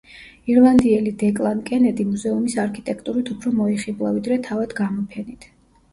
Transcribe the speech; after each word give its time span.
ირლანდიელი 0.51 1.11
დეკლან 1.23 1.61
კენედი 1.67 2.07
მუზეუმის 2.13 2.57
არქიტექტურით 2.65 3.29
უფრო 3.35 3.53
მოიხიბლა, 3.61 4.15
ვიდრე 4.19 4.43
თავად 4.49 4.75
გამოფენით. 4.81 5.47